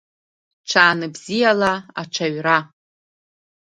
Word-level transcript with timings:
Ҽаанбзиала 0.69 1.73
аҽаҩра! 2.01 2.57